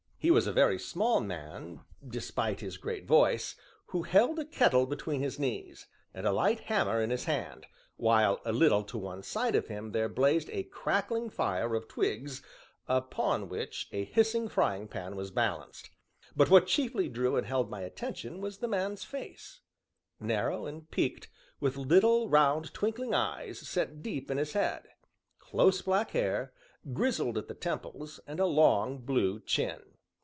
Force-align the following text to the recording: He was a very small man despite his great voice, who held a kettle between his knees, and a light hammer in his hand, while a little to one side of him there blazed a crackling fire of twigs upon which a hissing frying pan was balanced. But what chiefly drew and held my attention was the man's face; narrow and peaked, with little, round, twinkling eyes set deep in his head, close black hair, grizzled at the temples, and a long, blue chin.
He 0.23 0.29
was 0.29 0.45
a 0.45 0.53
very 0.53 0.77
small 0.77 1.19
man 1.19 1.79
despite 2.07 2.59
his 2.59 2.77
great 2.77 3.07
voice, 3.07 3.55
who 3.87 4.03
held 4.03 4.37
a 4.37 4.45
kettle 4.45 4.85
between 4.85 5.19
his 5.19 5.39
knees, 5.39 5.87
and 6.13 6.27
a 6.27 6.31
light 6.31 6.59
hammer 6.59 7.01
in 7.01 7.09
his 7.09 7.23
hand, 7.23 7.65
while 7.97 8.39
a 8.45 8.51
little 8.53 8.83
to 8.83 8.99
one 8.99 9.23
side 9.23 9.55
of 9.55 9.65
him 9.67 9.93
there 9.93 10.07
blazed 10.07 10.47
a 10.51 10.61
crackling 10.61 11.31
fire 11.31 11.73
of 11.73 11.87
twigs 11.87 12.43
upon 12.87 13.49
which 13.49 13.89
a 13.91 14.03
hissing 14.05 14.47
frying 14.47 14.87
pan 14.87 15.15
was 15.15 15.31
balanced. 15.31 15.89
But 16.35 16.51
what 16.51 16.67
chiefly 16.67 17.09
drew 17.09 17.35
and 17.35 17.47
held 17.47 17.71
my 17.71 17.81
attention 17.81 18.41
was 18.41 18.59
the 18.59 18.67
man's 18.67 19.03
face; 19.03 19.61
narrow 20.19 20.67
and 20.67 20.87
peaked, 20.91 21.29
with 21.59 21.77
little, 21.77 22.29
round, 22.29 22.75
twinkling 22.75 23.15
eyes 23.15 23.57
set 23.67 24.03
deep 24.03 24.29
in 24.29 24.37
his 24.37 24.53
head, 24.53 24.83
close 25.39 25.81
black 25.81 26.11
hair, 26.11 26.53
grizzled 26.93 27.39
at 27.39 27.47
the 27.47 27.55
temples, 27.55 28.19
and 28.27 28.39
a 28.39 28.45
long, 28.45 28.99
blue 28.99 29.39
chin. 29.39 29.81